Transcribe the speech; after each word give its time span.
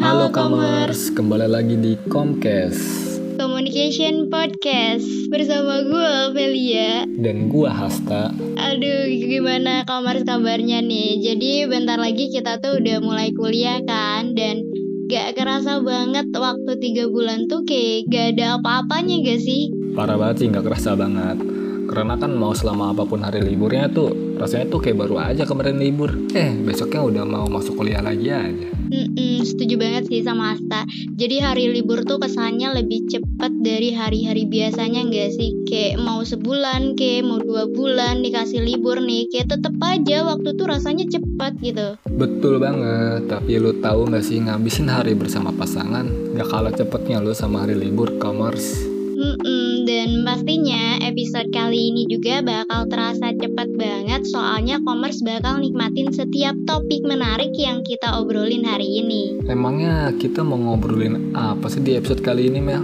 Halo 0.00 0.32
Kamers, 0.32 1.12
kembali 1.12 1.44
lagi 1.44 1.76
di 1.76 1.92
Comcast 2.08 2.80
Communication 3.36 4.32
Podcast 4.32 5.04
bersama 5.28 5.84
gue 5.84 6.12
Velia 6.32 7.04
dan 7.20 7.52
gua 7.52 7.68
Hasta. 7.68 8.32
Aduh, 8.56 9.12
gimana 9.12 9.84
Kamers 9.84 10.24
kabarnya 10.24 10.80
nih? 10.80 11.20
Jadi 11.20 11.68
bentar 11.68 12.00
lagi 12.00 12.32
kita 12.32 12.64
tuh 12.64 12.80
udah 12.80 12.96
mulai 13.04 13.28
kuliah 13.36 13.84
kan 13.84 14.32
dan 14.32 14.64
gak 15.12 15.36
kerasa 15.36 15.84
banget 15.84 16.32
waktu 16.32 16.72
tiga 16.80 17.04
bulan 17.04 17.44
tuh 17.52 17.60
kayak 17.68 18.08
gak 18.08 18.26
ada 18.40 18.56
apa-apanya 18.56 19.20
gak 19.20 19.44
sih? 19.44 19.68
Parah 19.92 20.16
banget 20.16 20.36
sih, 20.40 20.46
gak 20.48 20.64
kerasa 20.64 20.96
banget. 20.96 21.36
Karena 21.92 22.16
kan 22.16 22.32
mau 22.32 22.56
selama 22.56 22.96
apa 22.96 23.04
pun 23.04 23.20
hari 23.20 23.44
liburnya 23.44 23.92
tuh 23.92 24.16
rasanya 24.40 24.72
tuh 24.72 24.80
kayak 24.80 24.96
baru 24.96 25.20
aja 25.20 25.44
kemarin 25.44 25.76
libur. 25.76 26.16
Eh, 26.32 26.56
besoknya 26.56 27.04
udah 27.04 27.24
mau 27.28 27.44
masuk 27.52 27.76
kuliah 27.76 28.00
lagi 28.00 28.32
aja. 28.32 28.79
Mm-mm, 28.90 29.46
setuju 29.46 29.78
banget 29.78 30.10
sih 30.10 30.26
sama 30.26 30.58
Asta. 30.58 30.82
Jadi 31.14 31.38
hari 31.38 31.70
libur 31.70 32.02
tuh 32.02 32.18
kesannya 32.18 32.74
lebih 32.82 33.06
cepat 33.06 33.54
dari 33.62 33.94
hari-hari 33.94 34.50
biasanya 34.50 35.06
nggak 35.06 35.30
sih? 35.30 35.54
Kayak 35.70 36.02
mau 36.02 36.26
sebulan, 36.26 36.98
kayak 36.98 37.22
mau 37.22 37.38
dua 37.38 37.70
bulan 37.70 38.26
dikasih 38.26 38.66
libur 38.66 38.98
nih, 38.98 39.30
kayak 39.30 39.54
tetep 39.54 39.78
aja 39.78 40.26
waktu 40.26 40.58
tuh 40.58 40.66
rasanya 40.66 41.06
cepat 41.06 41.54
gitu. 41.62 41.94
Betul 42.10 42.58
banget, 42.58 43.30
tapi 43.30 43.62
lu 43.62 43.78
tahu 43.78 44.10
nggak 44.10 44.26
sih 44.26 44.42
ngabisin 44.42 44.90
hari 44.90 45.14
bersama 45.14 45.54
pasangan 45.54 46.10
gak 46.34 46.50
kalah 46.50 46.74
cepetnya 46.74 47.22
lu 47.22 47.30
sama 47.30 47.62
hari 47.62 47.78
libur 47.78 48.18
commerce. 48.18 48.89
Pastinya 50.30 50.94
episode 51.02 51.50
kali 51.50 51.90
ini 51.90 52.06
juga 52.06 52.38
bakal 52.38 52.86
terasa 52.86 53.34
cepat 53.34 53.66
banget 53.74 54.22
soalnya 54.30 54.78
commerce 54.86 55.18
bakal 55.26 55.58
nikmatin 55.58 56.06
setiap 56.14 56.54
topik 56.70 57.02
menarik 57.02 57.50
yang 57.58 57.82
kita 57.82 58.14
obrolin 58.14 58.62
hari 58.62 59.02
ini. 59.02 59.42
Emangnya 59.50 60.14
kita 60.22 60.46
mau 60.46 60.54
ngobrolin 60.54 61.34
apa 61.34 61.66
sih 61.66 61.82
di 61.82 61.98
episode 61.98 62.22
kali 62.22 62.46
ini 62.46 62.62
Mel? 62.62 62.78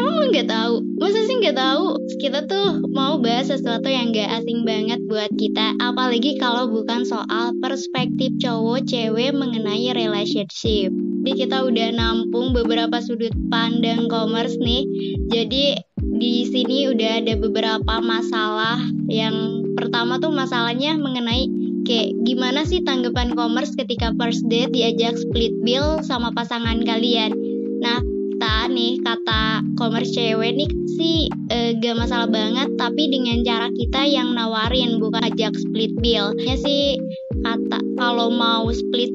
Emang 0.00 0.16
lu 0.16 0.32
nggak 0.32 0.48
tahu? 0.48 0.80
Masa 0.96 1.28
sih 1.28 1.36
nggak 1.36 1.60
tahu? 1.60 1.84
Kita 2.24 2.48
tuh 2.48 2.80
mau 2.88 3.20
bahas 3.20 3.52
sesuatu 3.52 3.92
yang 3.92 4.08
gak 4.16 4.40
asing 4.40 4.64
banget 4.64 5.04
buat 5.12 5.28
kita, 5.36 5.76
apalagi 5.84 6.40
kalau 6.40 6.72
bukan 6.72 7.04
soal 7.04 7.52
perspektif 7.60 8.32
cowok 8.40 8.88
cewek 8.88 9.36
mengenai 9.36 9.92
relationship. 9.92 10.88
Jadi 11.28 11.44
kita 11.44 11.68
udah 11.68 11.92
nampung 11.92 12.56
beberapa 12.56 13.04
sudut 13.04 13.36
pandang 13.52 14.08
commerce 14.08 14.56
nih. 14.56 14.88
Jadi 15.28 15.76
di 16.18 16.44
sini 16.50 16.90
udah 16.90 17.22
ada 17.24 17.34
beberapa 17.38 17.94
masalah. 18.02 18.82
Yang 19.06 19.66
pertama 19.78 20.18
tuh 20.18 20.34
masalahnya 20.34 20.98
mengenai 20.98 21.46
kayak 21.86 22.12
gimana 22.26 22.66
sih 22.66 22.84
tanggapan 22.84 23.32
commerce 23.32 23.72
ketika 23.78 24.12
first 24.18 24.44
date 24.50 24.74
diajak 24.74 25.16
split 25.16 25.54
bill 25.62 26.02
sama 26.04 26.34
pasangan 26.34 26.82
kalian. 26.84 27.32
Nah, 27.78 28.02
kita 28.38 28.70
nih 28.70 29.02
kata 29.02 29.66
commerce 29.74 30.14
cewek 30.14 30.54
nih 30.54 30.70
sih 30.94 31.26
e, 31.50 31.74
gak 31.82 31.98
masalah 31.98 32.30
banget 32.30 32.70
tapi 32.78 33.10
dengan 33.10 33.42
cara 33.42 33.66
kita 33.74 34.06
yang 34.06 34.30
nawarin 34.30 35.02
bukan 35.02 35.26
ajak 35.26 35.58
split 35.58 35.90
bill 35.98 36.30
ya 36.38 36.54
sih 36.54 37.02
kata 37.42 37.82
kalau 37.98 38.30
mau 38.30 38.70
split 38.70 39.10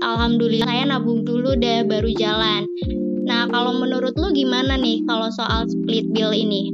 alhamdulillah 0.00 0.64
saya 0.64 0.88
nabung 0.88 1.28
dulu 1.28 1.52
deh 1.60 1.84
baru 1.84 2.08
jalan 2.16 2.64
nah 3.26 3.50
kalau 3.50 3.74
menurut 3.74 4.14
lu 4.14 4.30
gimana 4.30 4.78
nih 4.78 5.02
kalau 5.04 5.26
soal 5.34 5.66
split 5.66 6.06
bill 6.14 6.30
ini? 6.30 6.70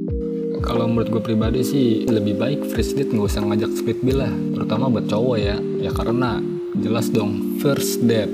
Kalau 0.63 0.87
menurut 0.87 1.09
gue 1.09 1.23
pribadi 1.25 1.65
sih 1.67 1.87
lebih 2.07 2.39
baik 2.39 2.71
first 2.71 2.95
date 2.95 3.11
nggak 3.11 3.27
usah 3.27 3.43
ngajak 3.43 3.73
split 3.75 3.99
bill 4.05 4.23
lah, 4.23 4.31
terutama 4.55 4.87
buat 4.93 5.11
cowok 5.11 5.37
ya. 5.41 5.57
Ya 5.83 5.91
karena 5.91 6.39
jelas 6.79 7.11
dong 7.11 7.59
first 7.59 8.05
date. 8.07 8.31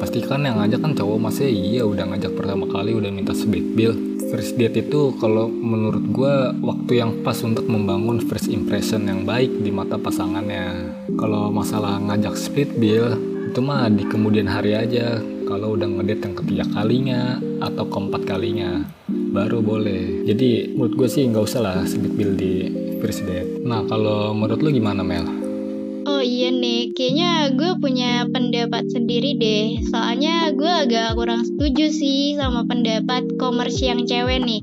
Pastikan 0.00 0.44
yang 0.44 0.62
ngajak 0.62 0.80
kan 0.80 0.92
cowok 0.96 1.18
masih 1.18 1.48
iya 1.48 1.82
udah 1.84 2.06
ngajak 2.14 2.32
pertama 2.38 2.64
kali 2.70 2.96
udah 2.96 3.10
minta 3.12 3.36
split 3.36 3.76
bill. 3.76 3.92
First 4.32 4.56
date 4.56 4.88
itu 4.88 5.12
kalau 5.20 5.50
menurut 5.50 6.04
gue 6.10 6.34
waktu 6.64 6.92
yang 7.02 7.20
pas 7.20 7.36
untuk 7.44 7.68
membangun 7.68 8.24
first 8.24 8.48
impression 8.48 9.04
yang 9.04 9.28
baik 9.28 9.52
di 9.60 9.68
mata 9.68 10.00
pasangannya. 10.00 10.96
Kalau 11.18 11.52
masalah 11.52 12.00
ngajak 12.00 12.38
split 12.40 12.72
bill 12.78 13.16
itu 13.52 13.60
mah 13.64 13.88
di 13.88 14.04
kemudian 14.04 14.48
hari 14.48 14.76
aja 14.76 15.20
kalau 15.46 15.78
udah 15.78 15.86
ngedate 15.86 16.26
yang 16.26 16.36
ketiga 16.36 16.64
kalinya 16.74 17.20
atau 17.62 17.86
keempat 17.86 18.22
kalinya 18.26 18.82
baru 19.08 19.62
boleh 19.62 20.26
jadi 20.26 20.74
menurut 20.74 20.94
gue 20.98 21.08
sih 21.08 21.24
nggak 21.30 21.46
usah 21.46 21.62
lah 21.62 21.78
split 21.86 22.12
bill 22.18 22.34
di 22.34 22.66
first 22.98 23.22
date 23.24 23.62
nah 23.62 23.86
kalau 23.86 24.34
menurut 24.34 24.60
lu 24.60 24.70
gimana 24.74 25.06
Mel? 25.06 25.46
Oh 26.06 26.22
iya 26.22 26.54
nih, 26.54 26.94
kayaknya 26.94 27.50
gue 27.58 27.82
punya 27.82 28.30
pendapat 28.30 28.86
sendiri 28.94 29.34
deh. 29.42 29.82
Soalnya 29.90 30.54
gue 30.54 30.70
agak 30.70 31.18
kurang 31.18 31.42
setuju 31.42 31.90
sih 31.90 32.38
sama 32.38 32.62
pendapat 32.62 33.26
commerce 33.42 33.82
yang 33.82 34.06
cewek 34.06 34.38
nih. 34.38 34.62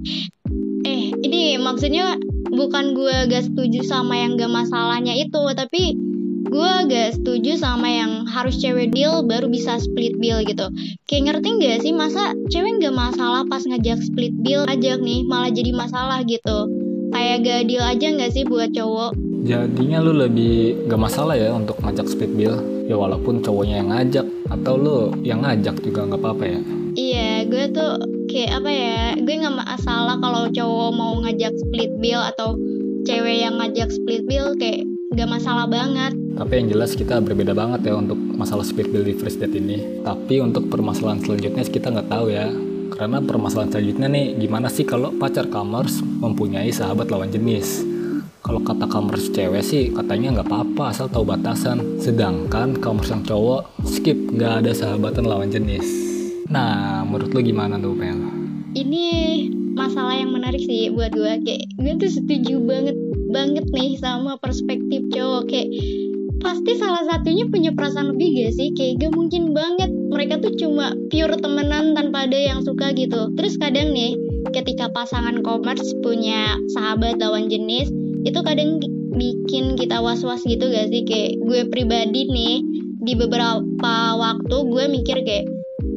Eh, 0.88 1.12
ini 1.20 1.60
maksudnya 1.60 2.16
bukan 2.48 2.96
gue 2.96 3.28
gak 3.28 3.44
setuju 3.52 3.84
sama 3.84 4.24
yang 4.24 4.40
gak 4.40 4.56
masalahnya 4.56 5.20
itu, 5.20 5.44
tapi 5.52 6.00
gue 6.54 6.70
agak 6.86 7.18
setuju 7.18 7.58
sama 7.58 7.90
yang 7.90 8.30
harus 8.30 8.62
cewek 8.62 8.94
deal 8.94 9.26
baru 9.26 9.50
bisa 9.50 9.82
split 9.82 10.14
bill 10.22 10.46
gitu. 10.46 10.70
Kayak 11.10 11.42
ngerti 11.42 11.50
gak 11.58 11.82
sih 11.82 11.94
masa 11.98 12.38
cewek 12.54 12.78
gak 12.78 12.94
masalah 12.94 13.42
pas 13.50 13.66
ngajak 13.66 13.98
split 14.06 14.38
bill 14.46 14.62
ajak 14.70 15.02
nih 15.02 15.26
malah 15.26 15.50
jadi 15.50 15.74
masalah 15.74 16.22
gitu. 16.30 16.70
Kayak 17.10 17.38
gak 17.42 17.62
deal 17.74 17.82
aja 17.82 18.08
gak 18.14 18.32
sih 18.38 18.46
buat 18.46 18.70
cowok? 18.70 19.18
Jadinya 19.50 19.98
lu 20.06 20.14
lebih 20.14 20.86
gak 20.86 21.02
masalah 21.02 21.34
ya 21.34 21.50
untuk 21.58 21.76
ngajak 21.84 22.08
split 22.08 22.32
bill 22.32 22.56
Ya 22.88 22.96
walaupun 22.96 23.44
cowoknya 23.44 23.84
yang 23.84 23.92
ngajak 23.92 24.24
Atau 24.48 24.80
lu 24.80 25.12
yang 25.20 25.44
ngajak 25.44 25.84
juga 25.84 26.08
gak 26.08 26.16
apa-apa 26.24 26.46
ya 26.48 26.60
Iya, 26.96 27.32
gue 27.52 27.66
tuh 27.74 27.92
kayak 28.32 28.62
apa 28.62 28.70
ya? 28.70 29.02
Gue 29.18 29.36
nggak 29.42 29.58
masalah 29.66 30.16
kalau 30.22 30.46
cowok 30.54 30.92
mau 30.94 31.18
ngajak 31.26 31.52
split 31.58 31.90
bill 31.98 32.22
atau 32.22 32.54
cewek 33.04 33.44
yang 33.44 33.58
ngajak 33.58 33.90
split 33.90 34.24
bill 34.30 34.54
kayak 34.62 34.86
gak 35.14 35.30
masalah 35.30 35.70
banget. 35.70 36.18
Tapi 36.34 36.54
yang 36.58 36.68
jelas 36.74 36.98
kita 36.98 37.22
berbeda 37.22 37.54
banget 37.54 37.86
ya 37.86 37.94
untuk 37.94 38.18
masalah 38.18 38.66
di 38.66 39.14
first 39.14 39.38
date 39.38 39.54
ini. 39.54 40.02
Tapi 40.02 40.42
untuk 40.42 40.66
permasalahan 40.74 41.22
selanjutnya 41.22 41.62
kita 41.70 41.94
nggak 41.94 42.10
tahu 42.10 42.34
ya. 42.34 42.50
Karena 42.94 43.22
permasalahan 43.22 43.74
selanjutnya 43.74 44.06
nih 44.06 44.38
Gimana 44.38 44.70
sih 44.70 44.86
kalau 44.86 45.10
pacar 45.18 45.50
kamers 45.50 46.02
mempunyai 46.02 46.74
sahabat 46.74 47.14
lawan 47.14 47.30
jenis? 47.30 47.86
Kalau 48.44 48.60
kata 48.60 48.90
kamers 48.90 49.30
cewek 49.30 49.64
sih 49.64 49.94
katanya 49.94 50.42
nggak 50.42 50.50
apa-apa 50.50 50.90
asal 50.90 51.06
tahu 51.06 51.30
batasan. 51.30 52.02
Sedangkan 52.02 52.74
kamers 52.82 53.14
yang 53.14 53.22
cowok 53.22 53.70
skip 53.86 54.18
nggak 54.18 54.66
ada 54.66 54.72
sahabatan 54.74 55.30
lawan 55.30 55.54
jenis. 55.54 55.86
Nah 56.50 57.06
menurut 57.06 57.30
lu 57.30 57.46
gimana 57.46 57.78
tuh 57.78 57.94
Mel? 57.94 58.18
Ini 58.74 59.06
masalah 59.78 60.18
yang 60.18 60.34
menarik 60.34 60.66
sih 60.66 60.90
buat 60.90 61.14
gue 61.14 61.34
kayak 61.46 61.64
gue 61.78 61.94
tuh 62.02 62.10
setuju 62.10 62.58
banget 62.62 62.98
banget 63.34 63.66
nih 63.74 63.98
sama 63.98 64.38
perspektif 64.38 65.02
cowok. 65.10 65.50
Kayak 65.50 65.74
pasti 66.40 66.78
salah 66.78 67.04
satunya 67.10 67.50
punya 67.50 67.74
perasaan 67.74 68.14
lebih 68.14 68.46
gak 68.46 68.54
sih? 68.54 68.70
Kayak 68.78 69.10
gak 69.10 69.14
mungkin 69.18 69.58
banget. 69.58 69.90
Mereka 69.90 70.46
tuh 70.46 70.54
cuma 70.62 70.94
pure 71.10 71.36
temenan 71.42 71.98
tanpa 71.98 72.30
ada 72.30 72.38
yang 72.38 72.62
suka 72.62 72.94
gitu. 72.94 73.34
Terus 73.34 73.58
kadang 73.58 73.92
nih 73.92 74.14
ketika 74.54 74.94
pasangan 74.94 75.42
commerce 75.42 75.98
punya 76.06 76.54
sahabat 76.78 77.18
lawan 77.18 77.50
jenis 77.50 77.90
itu 78.24 78.40
kadang 78.46 78.78
bikin 79.18 79.76
kita 79.76 79.98
was-was 80.00 80.46
gitu 80.46 80.70
gak 80.70 80.94
sih? 80.94 81.02
Kayak 81.04 81.42
gue 81.42 81.62
pribadi 81.74 82.30
nih 82.30 82.62
di 83.04 83.20
beberapa 83.20 83.96
waktu 84.16 84.56
gue 84.64 84.86
mikir 84.88 85.28
kayak 85.28 85.50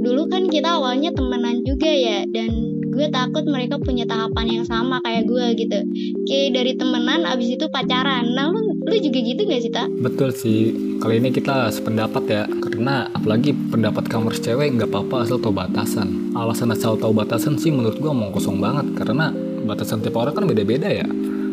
dulu 0.03 0.27
kan 0.27 0.51
kita 0.51 0.79
awalnya 0.79 1.15
temenan 1.15 1.63
juga 1.63 1.87
ya 1.87 2.27
dan 2.35 2.76
gue 2.97 3.09
takut 3.13 3.45
mereka 3.45 3.77
punya 3.77 4.09
tahapan 4.09 4.61
yang 4.61 4.65
sama 4.65 5.05
kayak 5.05 5.29
gue 5.29 5.47
gitu. 5.61 5.79
Kayak 6.25 6.49
dari 6.57 6.73
temenan 6.81 7.29
abis 7.29 7.61
itu 7.61 7.69
pacaran. 7.69 8.33
Nah 8.33 8.49
lu 8.49 8.81
lu 8.81 8.97
juga 8.97 9.19
gitu 9.21 9.45
gak 9.45 9.61
sih 9.61 9.73
tak 9.73 9.93
betul 10.01 10.33
sih. 10.33 10.73
Kali 10.97 11.21
ini 11.21 11.29
kita 11.29 11.69
sependapat 11.69 12.25
ya. 12.25 12.45
Karena 12.49 13.05
apalagi 13.13 13.53
pendapat 13.53 14.09
kamar 14.09 14.33
cewek 14.41 14.81
nggak 14.81 14.89
apa-apa 14.89 15.29
asal 15.29 15.37
tahu 15.37 15.53
batasan. 15.53 16.33
Alasan 16.33 16.73
asal 16.73 16.97
tahu 16.97 17.13
batasan 17.13 17.61
sih 17.61 17.69
menurut 17.69 18.01
gue 18.01 18.13
mau 18.13 18.33
kosong 18.33 18.57
banget. 18.57 18.97
Karena 18.97 19.29
batasan 19.69 20.01
tiap 20.01 20.17
orang 20.17 20.33
kan 20.33 20.49
beda-beda 20.49 20.89
ya. 20.89 21.07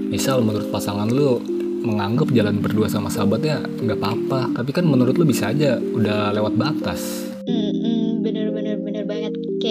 Misal 0.08 0.40
menurut 0.40 0.72
pasangan 0.72 1.12
lu 1.12 1.44
menganggap 1.84 2.32
jalan 2.32 2.64
berdua 2.64 2.88
sama 2.88 3.12
sahabatnya 3.12 3.60
nggak 3.68 4.00
apa-apa. 4.00 4.64
Tapi 4.64 4.72
kan 4.72 4.88
menurut 4.88 5.20
lu 5.20 5.28
bisa 5.28 5.52
aja. 5.52 5.76
Udah 5.76 6.32
lewat 6.32 6.56
batas 6.56 7.33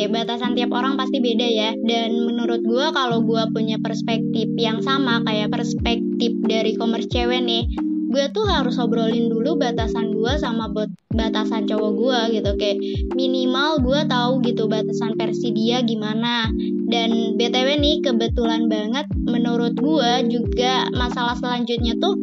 Kayak 0.03 0.27
batasan 0.27 0.59
tiap 0.59 0.75
orang 0.75 0.99
pasti 0.99 1.23
beda 1.23 1.47
ya. 1.47 1.71
Dan 1.79 2.27
menurut 2.27 2.59
gue 2.67 2.87
kalau 2.91 3.23
gue 3.23 3.39
punya 3.55 3.79
perspektif 3.79 4.51
yang 4.59 4.83
sama 4.83 5.23
kayak 5.23 5.55
perspektif 5.55 6.35
dari 6.43 6.75
commerce 6.75 7.07
cewek 7.07 7.39
nih, 7.39 7.71
gue 8.11 8.27
tuh 8.35 8.43
harus 8.51 8.83
obrolin 8.83 9.31
dulu 9.31 9.55
batasan 9.63 10.11
gue 10.11 10.35
sama 10.43 10.67
batasan 11.15 11.71
cowok 11.71 11.93
gue 11.95 12.19
gitu 12.35 12.51
kayak 12.59 12.83
minimal 13.15 13.79
gue 13.79 14.03
tahu 14.11 14.43
gitu 14.43 14.67
batasan 14.67 15.15
versi 15.15 15.55
dia 15.55 15.87
gimana 15.87 16.51
dan 16.91 17.39
btw 17.39 17.79
nih 17.79 18.03
kebetulan 18.03 18.67
banget 18.67 19.07
menurut 19.23 19.79
gue 19.79 20.13
juga 20.27 20.91
masalah 20.99 21.39
selanjutnya 21.39 21.95
tuh 22.03 22.19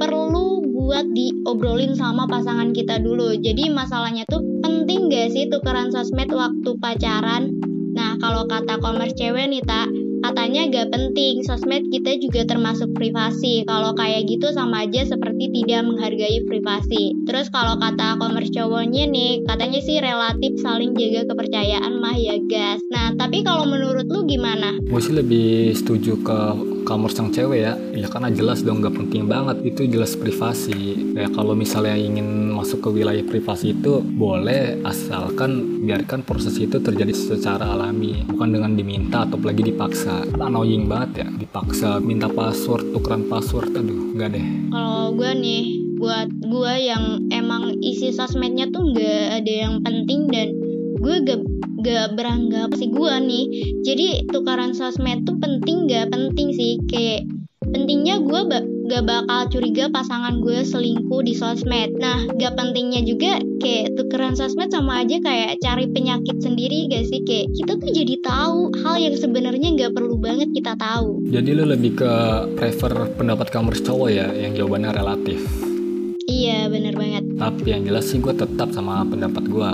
perlu 0.00 0.59
buat 0.80 1.04
diobrolin 1.12 1.92
sama 1.92 2.24
pasangan 2.24 2.72
kita 2.72 3.04
dulu. 3.04 3.36
Jadi 3.36 3.68
masalahnya 3.68 4.24
tuh 4.32 4.40
penting 4.64 5.12
gak 5.12 5.28
sih 5.36 5.44
tukeran 5.52 5.92
sosmed 5.92 6.32
waktu 6.32 6.70
pacaran? 6.80 7.60
Nah, 7.92 8.16
kalau 8.16 8.48
kata 8.48 8.80
commerce 8.80 9.12
cewek 9.12 9.52
nih, 9.52 9.60
tak 9.68 9.92
katanya 10.24 10.72
gak 10.72 10.88
penting, 10.88 11.44
sosmed 11.44 11.84
kita 11.92 12.16
juga 12.16 12.48
termasuk 12.48 12.96
privasi. 12.96 13.60
Kalau 13.68 13.92
kayak 13.92 14.24
gitu 14.24 14.56
sama 14.56 14.88
aja 14.88 15.04
seperti 15.04 15.52
tidak 15.52 15.84
menghargai 15.84 16.40
privasi. 16.48 17.12
Terus 17.28 17.52
kalau 17.52 17.76
kata 17.76 18.16
commerce 18.16 18.48
cowoknya 18.56 19.04
nih, 19.04 19.44
katanya 19.44 19.84
sih 19.84 20.00
relatif 20.00 20.56
saling 20.64 20.96
jaga 20.96 21.28
kepercayaan 21.28 21.92
mah 22.00 22.16
ya 22.16 22.40
gas. 22.48 22.80
Nah, 22.88 23.12
tapi 23.20 23.44
kalau 23.44 23.68
menurut 23.68 24.08
lu 24.08 24.24
gimana? 24.24 24.80
Gue 24.80 25.00
sih 25.04 25.12
lebih 25.12 25.76
setuju 25.76 26.16
ke 26.24 26.40
commerce 26.90 27.14
yang 27.22 27.30
cewek 27.30 27.60
ya. 27.62 27.78
Ya 27.94 28.10
karena 28.10 28.34
jelas 28.34 28.66
dong 28.66 28.82
gak 28.82 28.98
penting 28.98 29.30
banget. 29.30 29.62
Itu 29.62 29.86
jelas 29.86 30.18
privasi. 30.18 31.14
Ya 31.14 31.30
kalau 31.30 31.54
misalnya 31.54 31.94
ingin 31.94 32.50
masuk 32.50 32.82
ke 32.82 32.90
wilayah 32.90 33.22
privasi 33.22 33.78
itu 33.78 34.02
boleh 34.02 34.82
asalkan 34.82 35.86
biarkan 35.86 36.26
proses 36.26 36.58
itu 36.58 36.82
terjadi 36.82 37.14
secara 37.14 37.78
alami. 37.78 38.26
Bukan 38.26 38.50
dengan 38.50 38.74
diminta 38.74 39.22
atau 39.22 39.38
lagi 39.38 39.62
dipaksa. 39.62 40.26
Annoying 40.34 40.90
banget 40.90 41.22
ya 41.22 41.26
dipaksa. 41.30 42.02
Minta 42.02 42.26
password 42.26 42.90
tukeran 42.90 43.30
password 43.30 43.70
aduh 43.78 44.18
nggak 44.18 44.34
deh. 44.34 44.46
Kalau 44.74 45.14
gue 45.14 45.30
nih 45.38 45.64
buat 46.02 46.28
gue 46.42 46.74
yang 46.80 47.04
emang 47.30 47.78
isi 47.84 48.10
sosmednya 48.10 48.66
tuh 48.74 48.82
nggak 48.90 49.44
ada 49.44 49.52
yang 49.68 49.78
penting 49.84 50.26
dan 50.32 50.48
gue 51.00 51.16
gak 51.24 51.40
gak 51.82 52.16
beranggap 52.16 52.70
sih 52.76 52.88
gue 52.88 53.14
nih. 53.24 53.44
Jadi 53.84 54.06
tukaran 54.30 54.76
sosmed 54.76 55.24
tuh 55.24 55.36
penting 55.40 55.88
gak 55.88 56.12
penting 56.12 56.52
sih. 56.52 56.76
Kayak 56.88 57.26
pentingnya 57.60 58.18
gue 58.24 58.40
ba 58.48 58.60
gak 58.90 59.06
bakal 59.06 59.40
curiga 59.54 59.86
pasangan 59.92 60.42
gue 60.42 60.66
selingkuh 60.66 61.22
di 61.22 61.34
sosmed. 61.36 61.94
Nah 62.00 62.26
gak 62.36 62.58
pentingnya 62.58 63.06
juga 63.06 63.38
kayak 63.62 63.94
tukeran 63.94 64.34
sosmed 64.34 64.72
sama 64.72 65.06
aja 65.06 65.20
kayak 65.22 65.60
cari 65.62 65.86
penyakit 65.88 66.36
sendiri 66.42 66.90
gak 66.90 67.06
sih? 67.08 67.20
Kayak 67.24 67.52
kita 67.54 67.72
tuh 67.78 67.90
jadi 67.94 68.14
tahu 68.24 68.58
hal 68.82 68.96
yang 68.98 69.16
sebenarnya 69.16 69.68
gak 69.78 69.92
perlu 69.94 70.16
banget 70.18 70.50
kita 70.52 70.74
tahu. 70.76 71.22
Jadi 71.30 71.50
lo 71.54 71.64
lebih 71.70 71.96
ke 71.96 72.12
prefer 72.58 72.92
pendapat 73.14 73.48
kamu 73.52 73.72
cowok 73.76 74.08
ya 74.10 74.28
yang 74.34 74.52
jawabannya 74.56 74.90
relatif. 74.92 75.40
Iya 76.30 76.70
bener 76.70 76.94
banget. 76.94 77.26
Tapi 77.42 77.74
yang 77.74 77.82
jelas 77.82 78.06
sih 78.06 78.22
gue 78.22 78.30
tetap 78.30 78.70
sama 78.70 79.02
pendapat 79.02 79.50
gue 79.50 79.70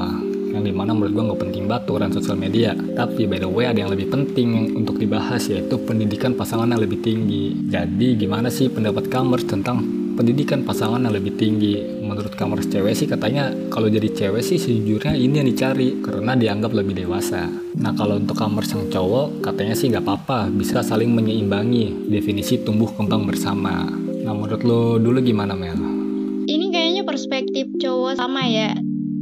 yang 0.57 0.65
di 0.65 0.73
mana 0.73 0.97
menurut 0.97 1.13
gue 1.13 1.25
nggak 1.29 1.41
penting 1.45 1.65
banget 1.69 1.83
tukeran 1.85 2.13
sosial 2.13 2.41
media. 2.41 2.73
Tapi 2.73 3.29
by 3.29 3.39
the 3.39 3.51
way 3.51 3.69
ada 3.69 3.85
yang 3.85 3.93
lebih 3.93 4.09
penting 4.09 4.73
untuk 4.73 4.97
dibahas 4.97 5.47
yaitu 5.53 5.77
pendidikan 5.85 6.33
pasangan 6.33 6.73
yang 6.73 6.81
lebih 6.81 7.05
tinggi. 7.05 7.53
Jadi 7.69 8.17
gimana 8.17 8.49
sih 8.49 8.73
pendapat 8.73 9.13
kamers 9.13 9.45
tentang 9.45 9.85
pendidikan 10.17 10.65
pasangan 10.65 11.05
yang 11.05 11.13
lebih 11.13 11.37
tinggi? 11.37 11.85
Menurut 12.01 12.33
kamers 12.33 12.67
cewek 12.73 12.97
sih 12.97 13.05
katanya 13.05 13.53
kalau 13.69 13.93
jadi 13.93 14.09
cewek 14.09 14.41
sih 14.41 14.57
sejujurnya 14.57 15.13
ini 15.13 15.45
yang 15.45 15.49
dicari 15.53 16.01
karena 16.01 16.33
dianggap 16.33 16.73
lebih 16.73 16.97
dewasa. 17.05 17.47
Nah 17.77 17.93
kalau 17.93 18.17
untuk 18.17 18.41
kamers 18.41 18.73
yang 18.73 18.89
cowok 18.89 19.45
katanya 19.45 19.77
sih 19.77 19.93
nggak 19.93 20.03
apa-apa. 20.03 20.49
Bisa 20.49 20.81
saling 20.81 21.13
menyeimbangi. 21.13 22.09
Definisi 22.09 22.65
tumbuh 22.65 22.89
kembang 22.97 23.29
bersama. 23.29 23.85
Nah 24.27 24.33
menurut 24.33 24.63
lo 24.65 24.97
dulu 24.97 25.21
gimana 25.21 25.53
Mel? 25.53 26.07
ini 26.47 26.71
kayaknya 26.71 27.03
perspektif 27.03 27.67
cowok 27.83 28.17
sama 28.17 28.47
ya. 28.47 28.73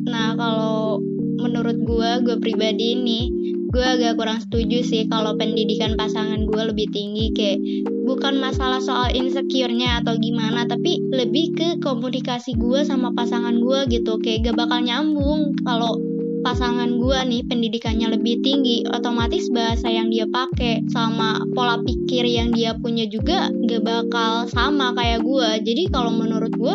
Nah 0.05 0.37
kalau 0.37 1.01
menurut 1.45 1.77
gue 1.85 2.11
gue 2.25 2.37
pribadi 2.41 2.97
ini 2.97 3.21
gue 3.75 3.83
agak 3.83 4.15
kurang 4.15 4.39
setuju 4.39 4.87
sih 4.87 5.03
kalau 5.11 5.35
pendidikan 5.35 5.99
pasangan 5.99 6.47
gue 6.47 6.63
lebih 6.71 6.87
tinggi. 6.95 7.35
Kayak 7.35 7.59
bukan 8.07 8.39
masalah 8.39 8.79
soal 8.79 9.11
insecure-nya 9.11 9.99
atau 9.99 10.15
gimana 10.15 10.63
tapi 10.71 11.03
lebih 11.11 11.59
ke 11.59 11.69
komunikasi 11.83 12.55
gue 12.55 12.87
sama 12.87 13.11
pasangan 13.19 13.59
gue 13.59 13.91
gitu. 13.91 14.23
Kayak 14.23 14.55
gak 14.55 14.63
bakal 14.63 14.79
nyambung 14.79 15.59
kalau 15.67 15.99
pasangan 16.47 17.03
gue 17.03 17.19
nih 17.27 17.43
pendidikannya 17.51 18.15
lebih 18.15 18.39
tinggi. 18.47 18.87
Otomatis 18.95 19.51
bahasa 19.51 19.91
yang 19.91 20.07
dia 20.07 20.31
pakai 20.31 20.87
sama 20.95 21.43
pola 21.59 21.83
pikir 21.83 22.31
yang 22.31 22.55
dia 22.55 22.79
punya 22.79 23.11
juga 23.11 23.51
gak 23.51 23.83
bakal 23.83 24.47
sama 24.55 24.95
kayak 24.95 25.27
gue 25.27 25.49
jadi 25.67 25.91
kalau 25.91 26.15
menurut 26.15 26.55
gue 26.55 26.75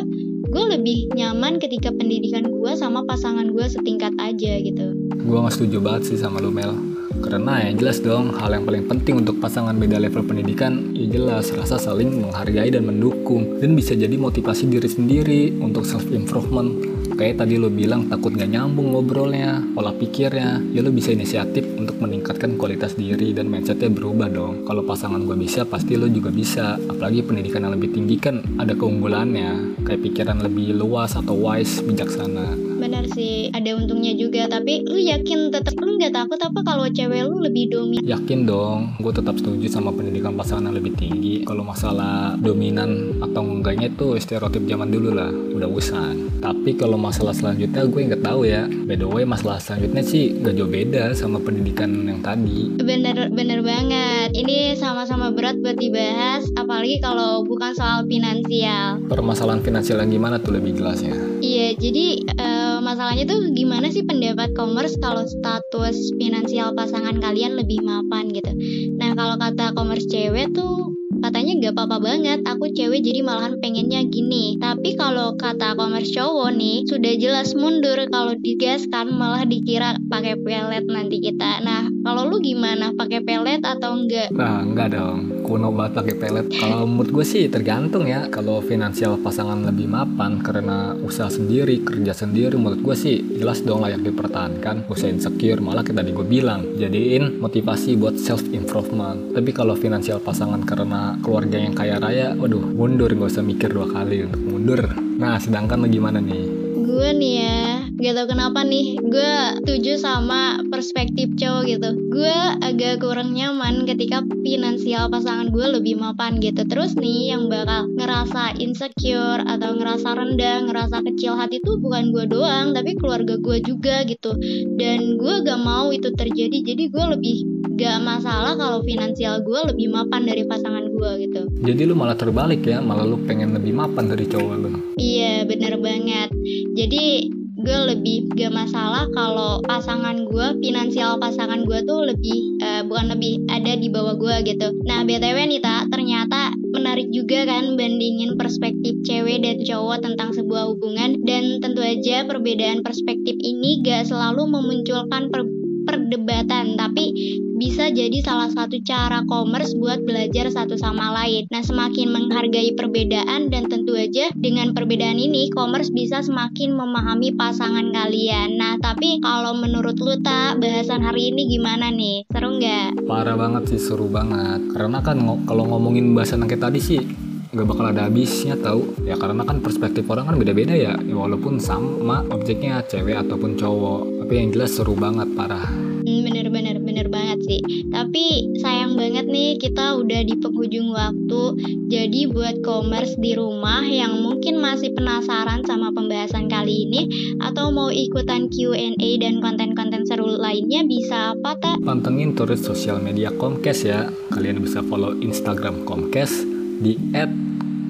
gue 0.49 0.63
lebih 0.65 1.13
nyaman 1.13 1.61
ketika 1.61 1.93
pendidikan 1.93 2.49
gue 2.49 2.71
sama 2.73 3.05
pasangan 3.05 3.53
gue 3.53 3.65
setingkat 3.69 4.17
aja 4.17 4.57
gitu. 4.57 4.97
Gue 5.21 5.37
gak 5.45 5.53
setuju 5.53 5.77
banget 5.77 6.09
sih 6.09 6.17
sama 6.17 6.41
lu 6.41 6.49
Mel. 6.49 6.73
Karena 7.19 7.69
ya 7.69 7.71
jelas 7.77 8.01
dong 8.01 8.33
hal 8.33 8.57
yang 8.57 8.65
paling 8.65 8.89
penting 8.89 9.21
untuk 9.21 9.37
pasangan 9.37 9.75
beda 9.77 10.01
level 10.01 10.25
pendidikan 10.25 10.95
ya 10.95 11.05
jelas 11.05 11.53
rasa 11.53 11.77
saling 11.77 12.25
menghargai 12.25 12.73
dan 12.73 12.89
mendukung. 12.89 13.61
Dan 13.61 13.77
bisa 13.77 13.93
jadi 13.93 14.17
motivasi 14.17 14.65
diri 14.65 14.89
sendiri 14.89 15.41
untuk 15.61 15.85
self 15.85 16.09
improvement 16.09 16.98
kayak 17.19 17.43
tadi 17.43 17.59
lo 17.59 17.67
bilang 17.67 18.07
takut 18.07 18.31
gak 18.31 18.47
nyambung 18.47 18.95
ngobrolnya, 18.95 19.59
pola 19.75 19.91
pikirnya, 19.91 20.63
ya 20.71 20.79
lo 20.79 20.87
bisa 20.87 21.11
inisiatif 21.11 21.67
untuk 21.75 21.99
meningkatkan 21.99 22.55
kualitas 22.55 22.95
diri 22.95 23.35
dan 23.35 23.51
mindsetnya 23.51 23.91
berubah 23.91 24.31
dong. 24.31 24.63
Kalau 24.63 24.87
pasangan 24.87 25.27
gue 25.27 25.35
bisa, 25.35 25.67
pasti 25.67 25.99
lo 25.99 26.07
juga 26.07 26.31
bisa. 26.31 26.79
Apalagi 26.79 27.19
pendidikan 27.27 27.67
yang 27.67 27.75
lebih 27.75 27.91
tinggi 27.91 28.15
kan 28.15 28.39
ada 28.55 28.71
keunggulannya, 28.71 29.83
kayak 29.83 29.99
pikiran 29.99 30.39
lebih 30.39 30.79
luas 30.79 31.19
atau 31.19 31.35
wise, 31.35 31.83
bijaksana. 31.83 32.55
Benar 32.79 33.11
sih, 33.11 33.51
ada 33.51 33.75
untungnya 33.75 34.15
juga. 34.15 34.47
Tapi 34.47 34.87
lu 34.87 35.03
yakin 35.03 35.51
tetap 35.51 35.75
nggak 35.99 36.15
takut 36.15 36.39
apa 36.39 36.59
kalau 36.63 36.87
cewek 36.87 37.27
lu 37.27 37.43
lebih 37.43 37.67
dominan? 37.67 38.07
Yakin 38.07 38.47
dong, 38.47 38.95
gue 39.03 39.11
tetap 39.11 39.35
setuju 39.35 39.67
sama 39.67 39.91
pendidikan 39.91 40.31
pasangan 40.39 40.71
yang 40.71 40.79
lebih 40.79 40.95
tinggi. 40.95 41.43
Kalau 41.43 41.67
masalah 41.67 42.39
dominan 42.39 43.19
atau 43.19 43.43
enggaknya 43.43 43.91
itu 43.91 44.15
stereotip 44.15 44.63
zaman 44.63 44.87
dulu 44.87 45.11
lah, 45.11 45.27
udah 45.29 45.67
usah. 45.67 46.15
Tapi 46.39 46.79
kalau 46.79 46.95
masalah 46.95 47.35
selanjutnya 47.35 47.83
gue 47.83 48.01
nggak 48.09 48.23
tahu 48.23 48.47
ya 48.47 48.63
by 48.89 48.95
the 48.95 49.05
way 49.05 49.25
masalah 49.25 49.57
selanjutnya 49.61 50.01
sih 50.05 50.33
gak 50.41 50.57
jauh 50.57 50.69
beda 50.69 51.13
sama 51.17 51.37
pendidikan 51.41 51.89
yang 52.05 52.21
tadi 52.25 52.73
bener 52.79 53.29
bener 53.29 53.61
banget 53.61 54.33
ini 54.33 54.73
sama-sama 54.77 55.29
berat 55.29 55.57
buat 55.61 55.77
dibahas 55.77 56.45
apalagi 56.57 57.01
kalau 57.01 57.45
bukan 57.45 57.73
soal 57.73 58.05
finansial 58.05 58.97
permasalahan 59.09 59.61
finansial 59.61 60.01
yang 60.01 60.09
gimana 60.09 60.41
tuh 60.41 60.57
lebih 60.57 60.77
jelasnya 60.77 61.13
iya 61.41 61.73
jadi 61.77 62.05
uh, 62.33 62.58
masalahnya 62.89 63.29
tuh 63.29 63.53
gimana 63.53 63.93
sih 63.93 64.01
pendapat 64.01 64.57
commerce 64.57 64.97
kalau 64.97 65.21
status 65.21 66.09
finansial 66.17 66.73
pasangan 66.73 67.21
kalian 67.21 67.53
lebih 67.53 67.85
mapan 67.85 68.33
gitu? 68.33 68.49
Nah 68.97 69.13
kalau 69.13 69.37
kata 69.37 69.77
commerce 69.77 70.09
cewek 70.09 70.57
tuh 70.57 70.97
katanya 71.23 71.53
gak 71.63 71.73
apa-apa 71.75 71.97
banget 72.03 72.39
aku 72.43 72.69
cewek 72.75 73.01
jadi 73.01 73.23
malahan 73.23 73.57
pengennya 73.63 74.05
gini. 74.07 74.59
Tapi 74.59 74.99
kalau 74.99 75.35
kata 75.39 75.75
commerce 75.79 76.11
cowok 76.11 76.49
nih 76.55 76.77
sudah 76.85 77.13
jelas 77.15 77.55
mundur 77.55 77.97
kalau 78.11 78.35
digaskan 78.37 79.15
malah 79.15 79.47
dikira 79.47 79.95
pakai 80.11 80.35
pelet 80.39 80.85
nanti 80.87 81.17
kita. 81.23 81.63
Nah 81.63 81.87
kalau 82.03 82.27
lu 82.27 82.43
gimana? 82.43 82.91
Pakai 82.95 83.23
pelet 83.23 83.63
atau 83.63 83.95
enggak 83.95 84.31
nah 84.35 84.61
enggak 84.61 84.95
dong. 84.95 85.43
Kuno 85.45 85.71
banget 85.73 86.03
pakai 86.03 86.15
pelet. 86.19 86.45
Kalau 86.51 86.85
menurut 86.85 87.11
gue 87.21 87.25
sih 87.25 87.47
tergantung 87.47 88.05
ya. 88.05 88.27
Kalau 88.27 88.59
finansial 88.61 89.17
pasangan 89.19 89.63
lebih 89.65 89.87
mapan 89.89 90.43
karena 90.43 90.93
usaha 90.99 91.31
sendiri 91.31 91.81
kerja 91.81 92.11
sendiri 92.11 92.59
menurut 92.59 92.81
gue 92.83 92.95
sih 92.95 93.15
jelas 93.39 93.63
dong 93.63 93.81
layak 93.81 94.03
dipertahankan. 94.03 94.85
Usah 94.91 95.09
insecure 95.09 95.61
malah 95.63 95.81
kita 95.81 96.01
gue 96.05 96.25
bilang 96.25 96.65
jadiin 96.75 97.39
motivasi 97.39 97.95
buat 97.95 98.17
self 98.17 98.43
improvement 98.49 99.31
tapi 99.33 99.55
kalau 99.55 99.77
finansial 99.77 100.19
pasangan 100.19 100.61
karena 100.67 101.08
keluarga 101.23 101.57
yang 101.57 101.73
kaya 101.73 101.97
raya, 101.97 102.37
waduh 102.37 102.61
mundur 102.61 103.09
gak 103.09 103.31
usah 103.33 103.45
mikir 103.45 103.73
dua 103.73 103.89
kali 103.89 104.27
untuk 104.27 104.41
mundur. 104.43 104.81
Nah 105.17 105.41
sedangkan 105.41 105.81
lo 105.81 105.87
gimana 105.89 106.21
nih? 106.21 106.45
Gue 106.89 107.15
nih 107.15 107.33
ya, 107.39 107.59
gak 108.01 108.13
tau 108.17 108.27
kenapa 108.27 108.59
nih, 108.65 108.97
gue 108.99 109.31
setuju 109.61 110.01
sama 110.01 110.59
perspektif 110.67 111.31
cowok 111.37 111.63
gitu. 111.69 111.89
Gue 112.11 112.35
agak 112.59 112.99
kurang 112.99 113.37
nyaman 113.37 113.87
ketika 113.87 114.25
finansial 114.43 115.07
pasangan 115.07 115.47
gue 115.53 115.65
lebih 115.79 115.95
mapan 115.95 116.41
gitu. 116.43 116.65
Terus 116.67 116.97
nih 116.99 117.35
yang 117.35 117.47
bakal 117.47 117.87
ngerasa 117.95 118.57
insecure 118.59 119.45
atau 119.47 119.79
ngerasa 119.79 120.11
rendah, 120.11 120.67
ngerasa 120.67 120.97
kecil 121.13 121.39
hati 121.39 121.63
tuh 121.63 121.79
bukan 121.79 122.11
gue 122.11 122.25
doang, 122.27 122.75
tapi 122.75 122.97
keluarga 122.99 123.37
gue 123.37 123.57
juga 123.63 124.03
gitu. 124.03 124.35
Dan 124.75 125.15
gue 125.15 125.33
gak 125.45 125.61
mau 125.61 125.93
itu 125.93 126.09
terjadi, 126.15 126.57
jadi 126.73 126.83
gue 126.89 127.05
lebih 127.15 127.35
gak 127.79 128.03
masalah 128.03 128.59
kalau 128.59 128.83
finansial 128.83 129.39
gue 129.39 129.59
lebih 129.71 129.87
mapan 129.87 130.27
dari 130.27 130.43
pasangan 130.43 130.83
gue 130.91 131.11
gitu. 131.23 131.41
Jadi 131.63 131.81
lu 131.87 131.95
malah 131.95 132.19
terbalik 132.19 132.59
ya, 132.67 132.83
malah 132.83 133.07
lu 133.07 133.15
pengen 133.23 133.55
lebih 133.55 133.71
mapan 133.71 134.11
dari 134.11 134.27
cowok 134.27 134.55
lu. 134.59 134.69
Iya 134.99 135.47
bener 135.47 135.79
banget. 135.79 136.27
Jadi 136.75 137.31
gue 137.59 137.79
lebih 137.91 138.31
gak 138.39 138.55
masalah 138.55 139.11
kalau 139.11 139.59
pasangan 139.67 140.23
gue 140.31 140.47
finansial 140.63 141.19
pasangan 141.19 141.67
gue 141.67 141.79
tuh 141.83 142.07
lebih 142.07 142.55
uh, 142.63 142.87
bukan 142.87 143.11
lebih 143.11 143.43
ada 143.51 143.75
di 143.75 143.91
bawah 143.91 144.15
gue 144.15 144.47
gitu 144.47 144.71
nah 144.87 145.03
btw 145.03 145.37
nih 145.43 145.59
tak 145.59 145.91
ternyata 145.91 146.55
menarik 146.71 147.11
juga 147.11 147.43
kan 147.43 147.75
bandingin 147.75 148.39
perspektif 148.39 149.03
cewek 149.03 149.43
dan 149.43 149.59
cowok 149.67 149.99
tentang 150.07 150.31
sebuah 150.31 150.71
hubungan 150.71 151.19
dan 151.27 151.59
tentu 151.59 151.83
aja 151.83 152.23
perbedaan 152.23 152.79
perspektif 152.79 153.35
ini 153.43 153.83
gak 153.83 154.07
selalu 154.07 154.47
memunculkan 154.47 155.27
per 155.27 155.43
perdebatan, 155.89 156.77
tapi 156.77 157.09
bisa 157.57 157.89
jadi 157.89 158.21
salah 158.21 158.53
satu 158.53 158.77
cara 158.85 159.25
commerce 159.25 159.73
buat 159.73 160.05
belajar 160.05 160.53
satu 160.53 160.77
sama 160.77 161.09
lain. 161.17 161.49
Nah, 161.49 161.65
semakin 161.65 162.13
menghargai 162.13 162.77
perbedaan 162.77 163.49
dan 163.49 163.65
tentu 163.65 163.97
aja 163.97 164.29
dengan 164.37 164.77
perbedaan 164.77 165.17
ini 165.17 165.49
commerce 165.49 165.89
bisa 165.89 166.21
semakin 166.21 166.77
memahami 166.77 167.33
pasangan 167.33 167.89
kalian. 167.89 168.61
Nah, 168.61 168.77
tapi 168.77 169.17
kalau 169.25 169.57
menurut 169.57 169.97
lu 169.97 170.13
tak 170.21 170.61
bahasan 170.61 171.01
hari 171.01 171.33
ini 171.33 171.49
gimana 171.49 171.89
nih? 171.89 172.29
Seru 172.29 172.61
nggak? 172.61 173.09
Parah 173.09 173.33
banget 173.33 173.73
sih, 173.73 173.81
seru 173.81 174.05
banget. 174.05 174.69
Karena 174.69 175.01
kan 175.01 175.17
ngo 175.17 175.41
kalau 175.49 175.65
ngomongin 175.65 176.13
bahasan 176.13 176.45
yang 176.45 176.53
kayak 176.53 176.69
tadi 176.69 176.79
sih 176.79 177.01
nggak 177.49 177.65
bakal 177.65 177.89
ada 177.89 178.05
habisnya 178.05 178.53
tahu 178.61 178.93
ya 179.09 179.17
karena 179.17 179.41
kan 179.41 179.57
perspektif 179.57 180.05
orang 180.05 180.29
kan 180.29 180.37
beda-beda 180.37 180.77
ya 180.77 180.93
walaupun 181.01 181.57
sama 181.57 182.21
objeknya 182.29 182.85
cewek 182.85 183.17
ataupun 183.17 183.57
cowok 183.57 184.18
tapi 184.29 184.45
yang 184.45 184.53
jelas 184.53 184.77
seru 184.77 184.93
banget 184.93 185.25
parah. 185.33 185.65
Bener-bener 186.05 186.77
hmm, 186.77 186.85
bener 186.85 187.09
banget 187.09 187.41
sih. 187.49 187.65
Tapi 187.89 188.53
sayang 188.61 188.93
banget 188.93 189.25
nih 189.25 189.57
kita 189.57 189.97
udah 189.97 190.21
di 190.21 190.37
penghujung 190.37 190.93
waktu. 190.93 191.57
Jadi 191.89 192.29
buat 192.29 192.61
commerce 192.61 193.17
di 193.17 193.33
rumah 193.33 193.81
yang 193.89 194.21
mungkin 194.21 194.61
masih 194.61 194.93
penasaran 194.93 195.65
sama 195.65 195.89
pembahasan 195.97 196.45
kali 196.45 196.85
ini 196.85 197.09
atau 197.41 197.73
mau 197.73 197.89
ikutan 197.89 198.53
Q&A 198.53 199.09
dan 199.17 199.41
konten-konten 199.41 200.05
seru 200.05 200.29
lainnya 200.37 200.85
bisa 200.85 201.33
apa 201.33 201.57
tak? 201.57 201.81
pantengin 201.81 202.37
terus 202.37 202.61
sosial 202.61 203.01
media 203.01 203.33
Comcast 203.33 203.81
ya. 203.81 204.13
Kalian 204.29 204.61
bisa 204.61 204.85
follow 204.85 205.17
Instagram 205.17 205.89
Comcast 205.89 206.45
di 206.77 206.93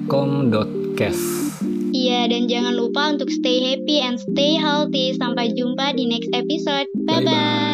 @com.cast 0.08 1.49
Iya, 2.00 2.32
dan 2.32 2.48
jangan 2.48 2.74
lupa 2.80 3.12
untuk 3.12 3.28
stay 3.28 3.60
happy 3.60 4.00
and 4.00 4.16
stay 4.16 4.56
healthy. 4.56 5.12
Sampai 5.20 5.52
jumpa 5.52 5.92
di 5.92 6.08
next 6.08 6.32
episode. 6.32 6.88
Bye-bye. 6.96 7.69